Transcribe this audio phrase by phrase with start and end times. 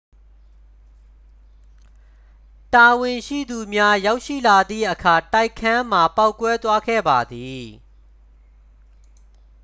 [2.75, 7.65] တာဝန်ရှိသူများ ရောက်ရှိလာသည့်အခါ တိုက်ခန်းမှာပေါက်ကွဲသွားခဲ့ပါသည်